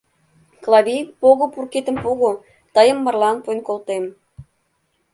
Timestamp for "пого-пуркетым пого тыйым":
1.21-2.97